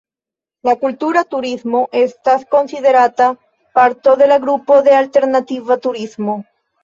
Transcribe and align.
La 0.67 0.73
kultura 0.83 1.21
turismo 1.33 1.81
estas 1.99 2.45
konsiderata 2.55 3.27
parto 3.79 4.15
de 4.23 4.29
la 4.33 4.39
grupo 4.47 4.79
de 4.89 4.97
"alternativa 5.03 5.79
turismo". 5.87 6.39